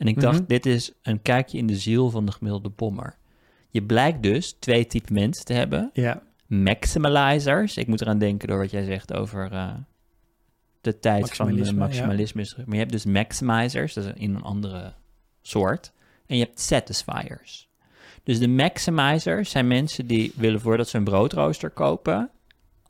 [0.00, 0.48] En ik dacht, Mhm.
[0.48, 3.16] dit is een kijkje in de ziel van de gemiddelde bommer.
[3.68, 5.90] Je blijkt dus twee typen mensen te hebben.
[5.92, 6.22] Ja.
[6.46, 7.76] Maximalizers.
[7.76, 9.74] Ik moet eraan denken door wat jij zegt over eh,
[10.80, 11.72] de tijd van de ja.
[11.72, 12.46] maximalisme.
[12.56, 14.92] Maar je hebt dus maximizers, dat is in een andere
[15.42, 15.92] soort.
[16.26, 17.68] En je hebt satisfiers.
[18.22, 22.30] Dus de maximizers zijn mensen die willen voordat ze een broodrooster kopen...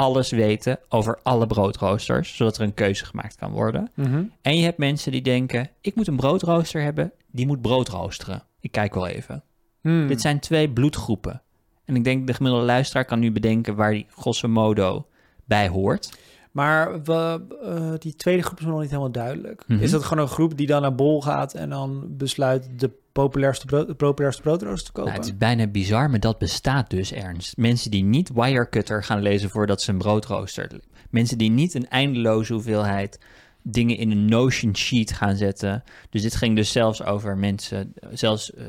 [0.00, 3.90] alles weten over alle broodroosters, zodat er een keuze gemaakt kan worden.
[3.94, 4.22] Mhm.
[4.42, 8.42] En je hebt mensen die denken, ik moet een broodrooster hebben, die moet brood roosteren.
[8.60, 9.42] Ik kijk wel even.
[9.80, 10.06] Hmm.
[10.08, 11.42] Dit zijn twee bloedgroepen.
[11.84, 15.06] En ik denk de gemiddelde luisteraar kan nu bedenken waar die grosso modo
[15.44, 16.18] bij hoort.
[16.50, 19.64] Maar we, eh, die tweede groep is nog niet helemaal duidelijk.
[19.66, 19.82] Mhm.
[19.82, 23.66] Is dat gewoon een groep die dan naar Bol gaat en dan besluit de populairste,
[23.66, 25.12] brood, populairste broodrooster te kopen?
[25.12, 27.56] Nou, het is bijna bizar, maar dat bestaat dus, Ernst.
[27.56, 30.70] Mensen die niet Wirecutter gaan lezen voordat ze een broodrooster...
[31.10, 33.18] Mensen die niet een eindeloze hoeveelheid
[33.62, 35.84] dingen in een Notion sheet gaan zetten.
[36.10, 38.66] Dus dit ging dus zelfs over mensen, zelfs eh,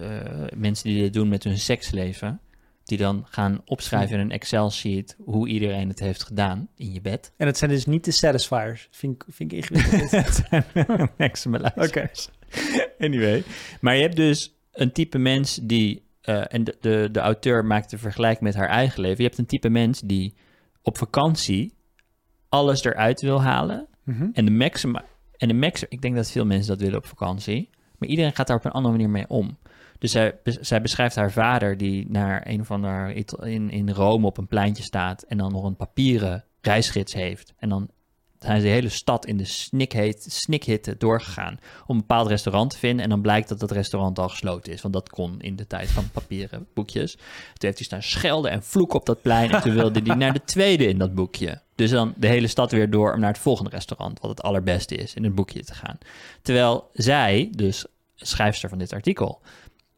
[0.55, 2.39] mensen die dit doen met hun seksleven.
[2.91, 7.33] Die dan gaan opschrijven in een Excel-sheet hoe iedereen het heeft gedaan in je bed.
[7.37, 8.87] En het zijn dus niet de satisfiers.
[8.91, 10.11] Vind ik, vind ik ingewikkeld.
[10.25, 10.65] Het zijn.
[11.75, 12.09] Oké.
[12.99, 13.43] Anyway.
[13.81, 16.03] Maar je hebt dus een type mens die...
[16.21, 19.17] eh, en de, de, de auteur maakt de vergelijking met haar eigen leven.
[19.17, 20.33] Je hebt een type mens die
[20.81, 21.73] op vakantie
[22.49, 23.87] alles eruit wil halen.
[24.03, 24.27] Mhm.
[24.33, 25.05] En de maxima...
[25.37, 27.69] En de max, ik denk dat veel mensen dat willen op vakantie.
[27.97, 29.57] Maar iedereen gaat daar op een andere manier mee om.
[30.01, 34.37] Dus zij, zij beschrijft haar vader die naar een ander Ita- in, in Rome op
[34.37, 37.53] een pleintje staat en dan nog een papieren reisgids heeft.
[37.57, 37.89] En dan
[38.39, 39.69] zijn ze de hele stad in de
[40.17, 43.03] snikhitte doorgegaan om een bepaald restaurant te vinden.
[43.03, 45.89] En dan blijkt dat dat restaurant al gesloten is, want dat kon in de tijd
[45.89, 47.11] van papieren boekjes.
[47.13, 47.23] Toen
[47.57, 50.43] heeft hij staan schelden en vloeken op dat plein en toen wilde hij naar de
[50.43, 51.61] tweede in dat boekje.
[51.75, 54.95] Dus dan de hele stad weer door om naar het volgende restaurant, wat het allerbeste
[54.95, 55.97] is, in het boekje te gaan.
[56.41, 57.85] Terwijl zij, dus
[58.15, 59.41] schrijfster van dit artikel,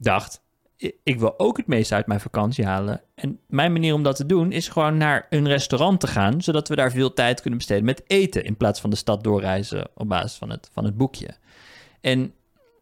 [0.03, 0.41] dacht:
[0.83, 3.01] "I- ik wil ook het meeste uit mijn vakantie halen.
[3.15, 6.67] En mijn manier om dat te doen is gewoon naar een restaurant te gaan, zodat
[6.67, 10.07] we daar veel tijd kunnen besteden met eten in plaats van de stad doorreizen op
[10.07, 11.37] basis van het, van het boekje.
[12.01, 12.33] En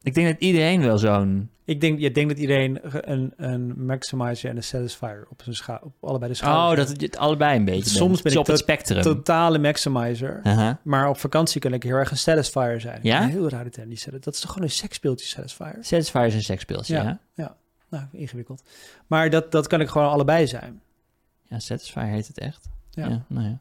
[0.01, 1.50] ik denk dat iedereen wel zo'n.
[1.65, 2.79] Ik denk, je denkt dat iedereen
[3.11, 7.01] een, een maximizer en een satisfier op, zijn scha op allebei de schouders Oh, dat
[7.01, 7.89] het allebei een beetje.
[7.89, 8.23] Soms bent.
[8.23, 9.01] ben ik op het spectrum.
[9.01, 10.39] Totale maximizer.
[10.43, 10.79] Aha.
[10.83, 12.99] Maar op vakantie kan ik heel erg een satisfier zijn.
[13.03, 13.23] Ja?
[13.23, 15.77] Een heel rare term, die Dat is toch gewoon een seksspeeltje, satisfier?
[15.81, 17.03] Satisfier is een seksspeeltje, ja.
[17.03, 17.19] Ja.
[17.33, 17.55] ja?
[17.89, 18.63] Nou, ingewikkeld.
[19.07, 20.81] Maar dat, dat kan ik gewoon allebei zijn.
[21.57, 22.69] Satisfier heet het echt.
[22.89, 23.07] Ja.
[23.07, 23.59] Ja, nou ja.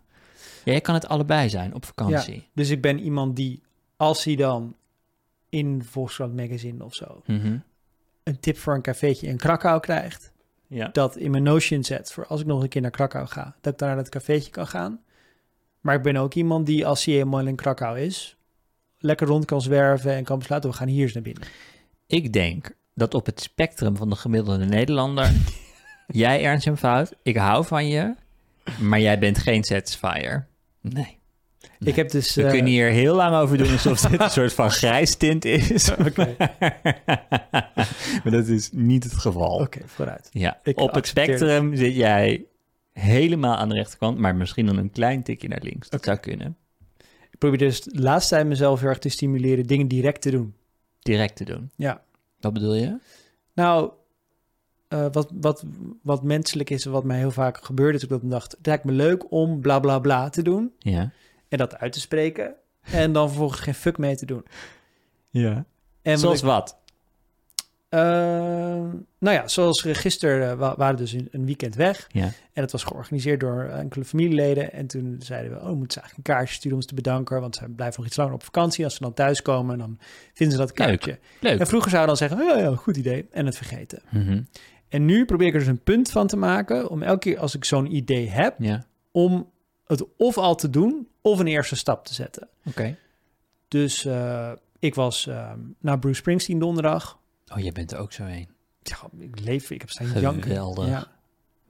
[0.65, 2.49] Ja, jij kan het allebei zijn op vakantie.
[2.55, 3.63] Dus ik ben iemand die,
[3.97, 4.75] als hij dan
[5.49, 7.23] in Volkskrant Magazine of zo...
[7.27, 7.57] Mhm.
[8.31, 10.33] Een tip voor een cafeetje in Krakau krijgt...
[10.67, 10.89] ja.
[10.93, 13.57] dat in mijn Notion zet voor als ik nog een keer naar Krakau ga...
[13.61, 15.01] dat ik daar naar dat cafeetje kan gaan.
[15.81, 18.37] Maar ik ben ook iemand die, als hij eenmaal in Krakau is...
[18.99, 20.71] lekker rond kan zwerven en kan besluiten...
[20.71, 21.43] we gaan hier eens naar binnen.
[22.07, 25.33] Ik denk dat op het spectrum van de gemiddelde Nederlander...
[26.07, 28.15] jij, Ernst en Fout, ik hou van je,
[28.81, 30.47] maar jij bent geen satisfier.
[30.81, 31.20] Nee.
[31.85, 32.35] Ik heb dus...
[32.35, 35.45] We eh, kunnen hier heel lang over doen alsof dit een soort van grijs tint
[35.45, 35.91] is.
[36.07, 36.37] Oké,
[38.23, 39.59] maar dat is niet het geval.
[39.59, 40.29] oké, vooruit.
[40.33, 42.45] Ja, Ik op het spectrum zit jij
[42.93, 45.89] helemaal aan de rechterkant, maar misschien dan een klein tikje naar links.
[45.89, 46.57] Dat zou kunnen.
[47.31, 49.67] Ik probeer dus de laatste tijd mezelf heel erg te stimuleren...
[49.67, 50.55] dingen direct te doen.
[50.99, 51.71] Direct te doen.
[51.77, 52.03] Ja.
[52.41, 52.99] Wat bedoel je?
[53.55, 53.91] Nou,
[54.89, 55.65] eh, wat, wat,
[56.03, 57.99] wat menselijk is en wat mij heel vaak gebeurde...
[57.99, 60.73] is dat ik dacht, het lijkt me leuk om bla bla bla te doen...
[60.79, 61.13] Ja.
[61.51, 62.55] En dat uit te spreken...
[62.81, 64.45] en dan vervolgens geen fuck mee te doen.
[65.31, 65.65] Ja.
[66.03, 66.79] En wat Zoals ik- wat?
[67.89, 68.01] Eh,
[69.19, 72.07] nou ja, zoals gisteren eh, wa- waren we dus een, weekend weg.
[72.13, 72.25] Ja.
[72.53, 74.73] En het was georganiseerd door enkele familieleden.
[74.73, 77.41] En toen zeiden we, oh, moeten ze eigenlijk een kaartje sturen om ze te bedanken.
[77.41, 78.85] Want ze blijven nog iets langer op vakantie.
[78.85, 79.99] Als ze dan thuiskomen, dan
[80.35, 81.19] vinden ze dat kaartje.
[81.41, 81.59] Leuk.
[81.61, 83.27] En vroeger zouden we dan zeggen, oh, ja, goed idee.
[83.31, 84.03] En het vergeten.
[84.11, 84.43] Mhm.
[84.89, 86.89] En nu probeer ik er dus een punt van te maken.
[86.91, 88.85] Om elke keer als ik zo'n idee heb, Ja.
[89.11, 89.51] om
[89.87, 92.49] het of al te doen, of een eerste stap te zetten.
[92.65, 92.97] Oké.
[93.69, 97.19] Dus eh, ik was eh, naar Bruce Springsteen donderdag.
[97.55, 98.49] Oh, jij bent er ook zo een.
[98.83, 100.43] Ja, ik leef, ik heb staan janken.
[100.43, 100.87] Geweldig.
[100.89, 101.07] Ja.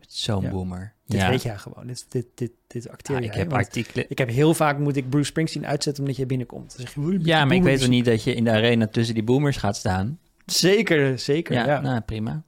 [0.08, 0.50] Zo'n Ja.
[0.50, 0.92] boomer.
[1.06, 1.28] Dit ja.
[1.28, 1.86] weet jij gewoon.
[1.86, 3.30] Dit, dit, dit, dit acteer Ja, jij.
[3.30, 4.04] ik heb artikelen.
[4.08, 6.74] ik heb heel vaak moet ik Bruce Springsteen uitzetten omdat jij binnenkomt.
[6.78, 8.86] Je, "Oei, met Ja, maar ik weet boomers." wel niet dat je in de arena
[8.86, 10.18] tussen die boomers gaat staan.
[10.46, 11.54] Zeker, zeker.
[11.54, 12.42] Ja, Ja, nou prima.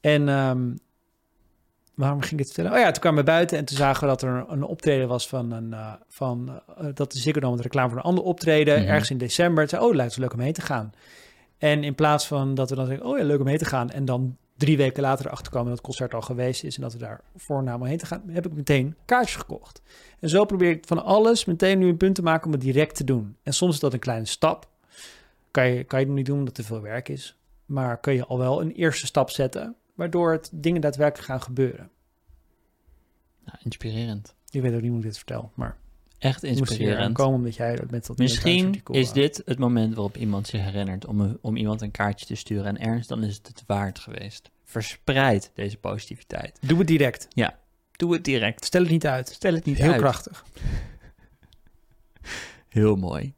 [0.00, 0.74] En ehm,
[1.96, 2.72] waarom ging ik het vertellen?
[2.72, 5.28] Oh ja, toen kwamen we buiten en toen zagen we dat er een, optreden was
[5.28, 8.80] van een eh, van eh, dat de Ziggo Dome met reclame voor een ander optreden
[8.80, 8.88] Mhm.
[8.88, 9.60] ergens in december.
[9.62, 10.92] Het zei, oh, lijkt het leuk om heen te gaan.
[11.58, 13.90] En in plaats van dat we dan zeggen, oh ja, leuk om heen te gaan
[13.90, 16.92] en dan drie weken later erachter komen dat het concert al geweest is en dat
[16.92, 19.82] we daar voornaam heen te gaan, heb ik meteen kaartjes gekocht.
[20.20, 22.94] En zo probeer ik van alles meteen nu een punt te maken om het direct
[22.96, 23.36] te doen.
[23.42, 24.68] En soms is dat een kleine stap.
[25.50, 27.36] kan je, kan je nog niet doen omdat er veel werk is.
[27.66, 31.90] Maar kun je al wel een eerste stap zetten, waardoor het dingen daadwerkelijk gaan gebeuren.
[33.44, 34.34] Nou, inspirerend.
[34.50, 35.76] Ik weet ook niet hoe ik dit vertel, maar
[36.18, 37.14] Echt inspirerend.
[37.14, 41.06] komen omdat jij dat met dat Misschien is dit het moment waarop iemand zich herinnert
[41.06, 42.64] om, een- om iemand een kaartje te sturen.
[42.66, 44.50] En ernst, dan is het het waard geweest.
[44.64, 46.58] Verspreid deze positiviteit.
[46.60, 47.28] Doe het direct.
[47.92, 48.64] Doe het direct.
[48.64, 49.28] Stel het niet uit.
[49.28, 50.00] Stel het niet Heel uit.
[50.00, 50.44] krachtig.
[52.68, 53.34] Heel mooi.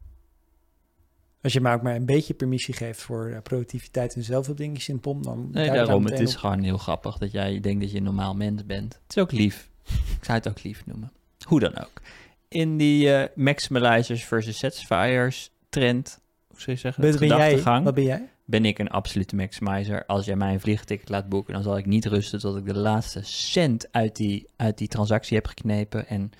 [1.43, 5.01] Als je maar ook maar een beetje permissie geeft voor eh, productiviteit en zelfhulpdingetjes in
[5.01, 5.49] POM, dan...
[5.53, 6.05] Nee, daarom.
[6.05, 6.41] Het is op.
[6.41, 8.95] gewoon heel grappig dat jij denkt dat je een normaal mens bent.
[9.03, 9.71] Het is ook lief.
[10.19, 11.13] Ik zou het ook lief noemen.
[11.47, 12.03] Hoe dan ook.
[12.49, 17.63] In die eh, maximizers versus satisfiers trend, hoe zou je zeggen, Wat ben jij?
[17.63, 18.29] Wat ben jij?
[18.49, 20.07] ben ik een absolute maximizer.
[20.07, 22.79] Als jij mij een vliegticket laat boeken, dan zal ik niet rusten tot ik de
[22.79, 26.07] laatste cent uit die, uit die transactie heb geknepen.
[26.07, 26.31] En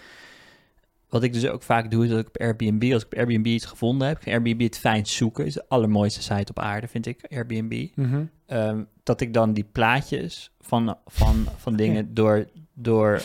[1.09, 3.47] wat ik dus ook vaak doe, is dat ik op Airbnb, als ik op Airbnb
[3.47, 7.27] iets gevonden heb, Airbnb het fijnst zoeken, is de allermooiste site op aarde, vind ik,
[7.31, 7.89] Airbnb.
[7.95, 8.23] Mhm.
[8.47, 13.23] Ehm, dat ik dan die plaatjes van, van, van dingen door, door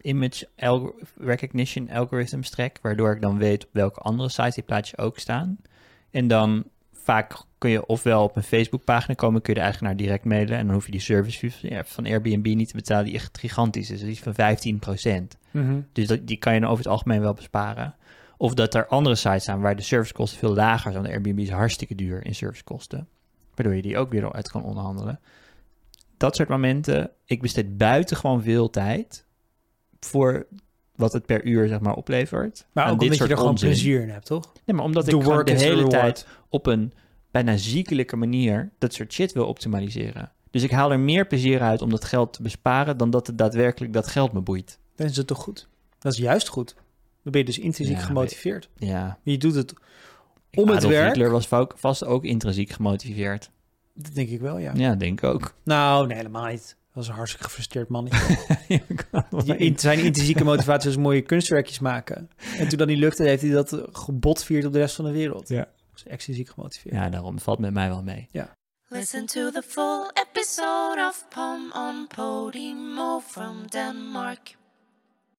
[0.00, 4.98] image alg- recognition algorithms trek, waardoor ik dan weet op welke andere sites die plaatjes
[4.98, 5.56] ook staan.
[6.10, 6.64] En dan
[7.06, 10.64] vaak kun je ofwel op een Facebookpagina komen, kun je de eigenaar direct mailen en
[10.64, 13.90] dan hoef je die service van- ja, van Airbnb niet te betalen, die echt gigantisch
[13.90, 15.36] is, dus die van 15%.
[15.50, 15.80] Mhm.
[15.92, 17.94] Dus dat, die kan je dan over het algemeen wel besparen.
[18.36, 21.04] Of dat er andere sites zijn waar de servicekosten veel lager zijn.
[21.04, 23.08] De Airbnb is hartstikke duur in servicekosten.
[23.54, 25.20] Waardoor je die ook weer uit kan onderhandelen.
[26.16, 27.10] Dat soort momenten.
[27.24, 29.24] Ik besteed buitengewoon veel tijd
[30.00, 30.46] voor
[30.94, 32.66] wat het per uur zeg maar oplevert.
[32.72, 34.52] Maar aan ook dit omdat je er gewoon plezier in hebt, toch?
[34.64, 36.26] Nee, maar omdat The ik gewoon de is hele tijd
[36.56, 36.92] op een
[37.30, 40.32] bijna ziekelijke manier dat soort shit wil optimaliseren.
[40.50, 43.38] Dus ik haal er meer plezier uit om dat geld te besparen dan dat het
[43.38, 44.78] daadwerkelijk dat geld me boeit.
[44.96, 45.68] Dan is het toch goed?
[45.98, 46.74] Dat is juist goed.
[47.22, 48.68] Dan ben je dus intrinsiek Ja, gemotiveerd.
[48.76, 49.72] Ja, Je doet het
[50.54, 51.06] om het werk.
[51.14, 53.50] Hitler was va- vast ook intrinsiek gemotiveerd.
[53.94, 54.72] Dat denk ik wel, ja.
[54.74, 55.54] Ja, denk ik ook.
[55.62, 56.76] Nou, nee, helemaal niet.
[56.86, 58.04] Dat was een hartstikke gefrustreerd man.
[59.58, 62.30] Die zijn intrinsieke motivatie was mooie kunstwerkjes maken.
[62.58, 65.10] En toen dat niet lukte, heeft hij dat gebod viert op de rest van de
[65.10, 65.48] wereld.
[65.48, 65.68] Ja.
[66.02, 66.94] Dus extrinsiek gemotiveerd.
[66.94, 68.28] ja, daarom valt met mij wel mee.
[68.88, 74.56] Listen to the full episode of Pom on Podimo from Denmark.